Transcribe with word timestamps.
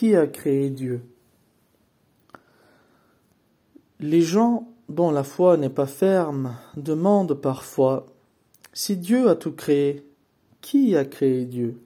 Qui 0.00 0.16
a 0.16 0.26
créé 0.26 0.70
Dieu? 0.70 1.02
Les 3.98 4.22
gens 4.22 4.72
dont 4.88 5.10
la 5.10 5.24
foi 5.24 5.58
n'est 5.58 5.68
pas 5.68 5.84
ferme 5.84 6.56
demandent 6.74 7.34
parfois 7.34 8.06
Si 8.72 8.96
Dieu 8.96 9.28
a 9.28 9.36
tout 9.36 9.52
créé, 9.52 10.06
qui 10.62 10.96
a 10.96 11.04
créé 11.04 11.44
Dieu? 11.44 11.82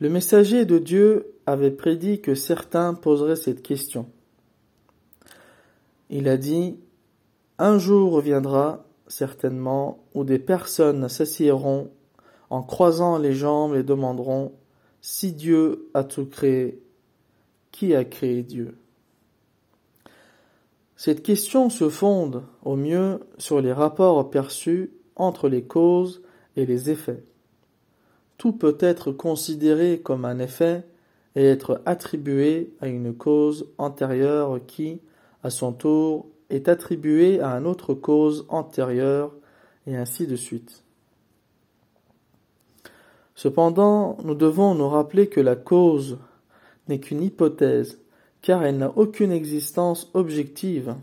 Le 0.00 0.08
messager 0.08 0.64
de 0.64 0.78
Dieu 0.78 1.34
avait 1.46 1.70
prédit 1.70 2.20
que 2.20 2.34
certains 2.34 2.94
poseraient 2.94 3.36
cette 3.36 3.62
question. 3.62 4.06
Il 6.08 6.28
a 6.28 6.36
dit 6.36 6.80
Un 7.60 7.78
jour 7.78 8.10
reviendra, 8.10 8.84
certainement, 9.06 10.00
où 10.14 10.24
des 10.24 10.40
personnes 10.40 11.08
s'assieront 11.08 11.92
en 12.50 12.64
croisant 12.64 13.18
les 13.18 13.34
jambes 13.34 13.76
et 13.76 13.84
demanderont 13.84 14.50
Si 15.02 15.32
Dieu 15.32 15.88
a 15.94 16.04
tout 16.04 16.26
créé, 16.26 16.82
qui 17.72 17.94
a 17.94 18.04
créé 18.04 18.42
Dieu? 18.42 18.76
Cette 20.96 21.22
question 21.22 21.70
se 21.70 21.88
fonde, 21.88 22.42
au 22.62 22.76
mieux, 22.76 23.20
sur 23.38 23.62
les 23.62 23.72
rapports 23.72 24.28
perçus 24.28 24.90
entre 25.16 25.48
les 25.48 25.62
causes 25.62 26.22
et 26.56 26.66
les 26.66 26.90
effets. 26.90 27.22
Tout 28.36 28.52
peut 28.52 28.76
être 28.80 29.10
considéré 29.10 30.00
comme 30.00 30.26
un 30.26 30.38
effet 30.38 30.84
et 31.36 31.44
être 31.44 31.80
attribué 31.86 32.74
à 32.80 32.88
une 32.88 33.14
cause 33.14 33.70
antérieure 33.78 34.60
qui, 34.66 35.00
à 35.42 35.48
son 35.48 35.72
tour, 35.72 36.26
est 36.50 36.68
attribuée 36.68 37.40
à 37.40 37.52
une 37.52 37.66
autre 37.66 37.94
cause 37.94 38.44
antérieure, 38.48 39.32
et 39.86 39.96
ainsi 39.96 40.26
de 40.26 40.36
suite. 40.36 40.82
Cependant, 43.42 44.18
nous 44.22 44.34
devons 44.34 44.74
nous 44.74 44.90
rappeler 44.90 45.30
que 45.30 45.40
la 45.40 45.56
cause 45.56 46.18
n'est 46.88 47.00
qu'une 47.00 47.22
hypothèse, 47.22 47.98
car 48.42 48.62
elle 48.62 48.76
n'a 48.76 48.92
aucune 48.98 49.32
existence 49.32 50.10
objective. 50.12 50.94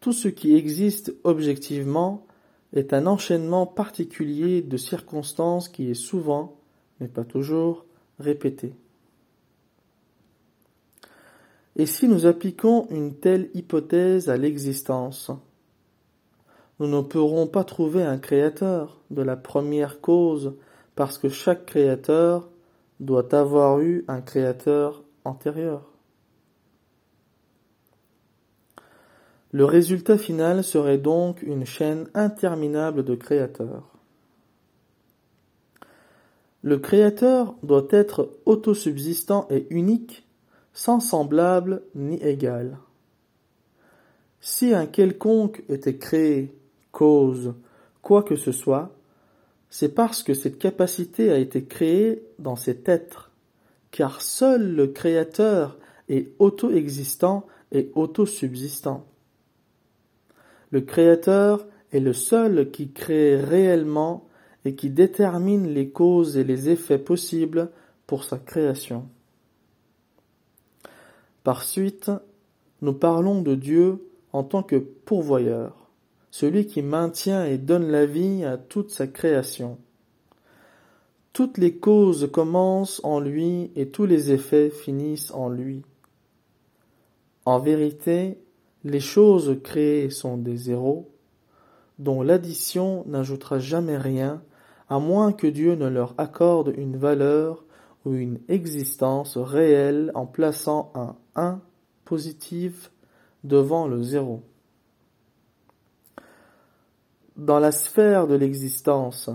Tout 0.00 0.14
ce 0.14 0.28
qui 0.28 0.56
existe 0.56 1.14
objectivement 1.22 2.24
est 2.72 2.94
un 2.94 3.06
enchaînement 3.06 3.66
particulier 3.66 4.62
de 4.62 4.78
circonstances 4.78 5.68
qui 5.68 5.90
est 5.90 5.92
souvent, 5.92 6.56
mais 6.98 7.08
pas 7.08 7.24
toujours, 7.24 7.84
répété. 8.18 8.72
Et 11.76 11.84
si 11.84 12.08
nous 12.08 12.24
appliquons 12.24 12.86
une 12.88 13.12
telle 13.16 13.50
hypothèse 13.52 14.30
à 14.30 14.38
l'existence, 14.38 15.30
nous 16.80 16.88
ne 16.88 17.02
pourrons 17.02 17.46
pas 17.46 17.64
trouver 17.64 18.02
un 18.02 18.16
créateur 18.16 19.02
de 19.10 19.20
la 19.20 19.36
première 19.36 20.00
cause 20.00 20.54
parce 20.96 21.18
que 21.18 21.28
chaque 21.28 21.66
créateur 21.66 22.48
doit 22.98 23.34
avoir 23.34 23.80
eu 23.80 24.04
un 24.08 24.22
créateur 24.22 25.04
antérieur. 25.24 25.82
Le 29.52 29.64
résultat 29.64 30.18
final 30.18 30.64
serait 30.64 30.98
donc 30.98 31.42
une 31.42 31.66
chaîne 31.66 32.08
interminable 32.14 33.04
de 33.04 33.14
créateurs. 33.14 33.92
Le 36.62 36.78
créateur 36.78 37.54
doit 37.62 37.86
être 37.90 38.30
autosubsistant 38.44 39.46
et 39.50 39.66
unique, 39.70 40.26
sans 40.72 41.00
semblable 41.00 41.82
ni 41.94 42.16
égal. 42.16 42.78
Si 44.40 44.74
un 44.74 44.86
quelconque 44.86 45.62
était 45.68 45.96
créé, 45.96 46.54
cause, 46.90 47.54
quoi 48.02 48.22
que 48.22 48.36
ce 48.36 48.52
soit, 48.52 48.95
c'est 49.70 49.94
parce 49.94 50.22
que 50.22 50.34
cette 50.34 50.58
capacité 50.58 51.30
a 51.30 51.38
été 51.38 51.64
créée 51.64 52.22
dans 52.38 52.56
cet 52.56 52.88
être, 52.88 53.30
car 53.90 54.22
seul 54.22 54.74
le 54.74 54.86
Créateur 54.88 55.78
est 56.08 56.32
auto-existant 56.38 57.46
et 57.72 57.90
auto-subsistant. 57.94 59.06
Le 60.70 60.80
Créateur 60.80 61.66
est 61.92 62.00
le 62.00 62.12
seul 62.12 62.70
qui 62.70 62.90
crée 62.92 63.36
réellement 63.36 64.28
et 64.64 64.74
qui 64.74 64.90
détermine 64.90 65.68
les 65.68 65.90
causes 65.90 66.36
et 66.36 66.44
les 66.44 66.68
effets 66.68 66.98
possibles 66.98 67.70
pour 68.06 68.24
sa 68.24 68.38
création. 68.38 69.08
Par 71.44 71.62
suite, 71.62 72.10
nous 72.82 72.92
parlons 72.92 73.40
de 73.42 73.54
Dieu 73.54 74.08
en 74.32 74.42
tant 74.42 74.62
que 74.62 74.76
pourvoyeur 74.76 75.85
celui 76.38 76.66
qui 76.66 76.82
maintient 76.82 77.46
et 77.46 77.56
donne 77.56 77.90
la 77.90 78.04
vie 78.04 78.44
à 78.44 78.58
toute 78.58 78.90
sa 78.90 79.06
création. 79.06 79.78
Toutes 81.32 81.56
les 81.56 81.78
causes 81.78 82.28
commencent 82.30 83.00
en 83.04 83.20
lui 83.20 83.70
et 83.74 83.88
tous 83.88 84.04
les 84.04 84.32
effets 84.32 84.68
finissent 84.68 85.30
en 85.30 85.48
lui. 85.48 85.80
En 87.46 87.58
vérité, 87.58 88.38
les 88.84 89.00
choses 89.00 89.58
créées 89.64 90.10
sont 90.10 90.36
des 90.36 90.58
zéros, 90.58 91.10
dont 91.98 92.20
l'addition 92.20 93.02
n'ajoutera 93.06 93.58
jamais 93.58 93.96
rien, 93.96 94.42
à 94.90 94.98
moins 94.98 95.32
que 95.32 95.46
Dieu 95.46 95.74
ne 95.74 95.88
leur 95.88 96.12
accorde 96.18 96.74
une 96.76 96.98
valeur 96.98 97.64
ou 98.04 98.12
une 98.12 98.40
existence 98.48 99.38
réelle 99.38 100.12
en 100.14 100.26
plaçant 100.26 100.92
un 100.94 101.16
1 101.34 101.62
positif 102.04 102.92
devant 103.42 103.88
le 103.88 104.02
zéro. 104.02 104.42
Dans 107.36 107.58
la 107.58 107.70
sphère 107.70 108.26
de 108.26 108.34
l'existence, 108.34 109.28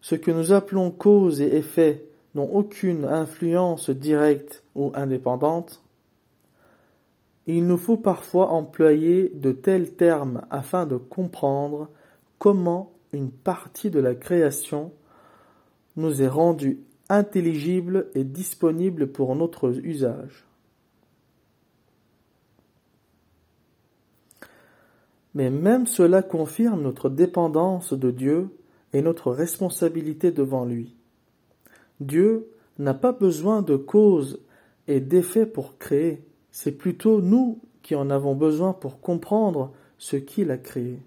ce 0.00 0.16
que 0.16 0.32
nous 0.32 0.52
appelons 0.52 0.90
cause 0.90 1.40
et 1.40 1.56
effet 1.56 2.04
n'ont 2.34 2.52
aucune 2.52 3.04
influence 3.04 3.90
directe 3.90 4.64
ou 4.74 4.90
indépendante, 4.94 5.80
il 7.46 7.66
nous 7.66 7.76
faut 7.76 7.96
parfois 7.96 8.48
employer 8.50 9.30
de 9.34 9.52
tels 9.52 9.94
termes 9.94 10.42
afin 10.50 10.84
de 10.84 10.96
comprendre 10.96 11.90
comment 12.38 12.92
une 13.12 13.30
partie 13.30 13.90
de 13.90 14.00
la 14.00 14.14
création 14.16 14.92
nous 15.96 16.22
est 16.22 16.28
rendue 16.28 16.80
intelligible 17.08 18.08
et 18.14 18.24
disponible 18.24 19.12
pour 19.12 19.36
notre 19.36 19.70
usage. 19.84 20.44
Mais 25.34 25.50
même 25.50 25.86
cela 25.86 26.22
confirme 26.22 26.82
notre 26.82 27.10
dépendance 27.10 27.92
de 27.92 28.10
Dieu 28.10 28.48
et 28.92 29.02
notre 29.02 29.32
responsabilité 29.32 30.30
devant 30.30 30.64
lui. 30.64 30.94
Dieu 32.00 32.48
n'a 32.78 32.94
pas 32.94 33.12
besoin 33.12 33.62
de 33.62 33.76
cause 33.76 34.40
et 34.86 35.00
d'effet 35.00 35.46
pour 35.46 35.78
créer, 35.78 36.24
c'est 36.50 36.72
plutôt 36.72 37.20
nous 37.20 37.60
qui 37.82 37.94
en 37.94 38.10
avons 38.10 38.34
besoin 38.34 38.72
pour 38.72 39.00
comprendre 39.00 39.72
ce 39.98 40.16
qu'il 40.16 40.50
a 40.50 40.58
créé. 40.58 41.00